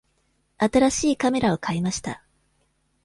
[0.57, 2.23] 新しいカメラを買いました。